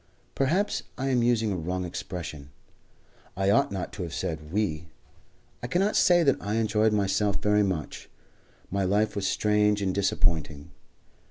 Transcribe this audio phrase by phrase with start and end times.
[0.33, 2.49] Perhaps, however, I am using a wrong expression.
[3.37, 4.87] I ought not to have said "we."
[5.61, 8.09] I cannot say that I enjoyed myself very much.
[8.71, 10.71] My life was strange and disappointing.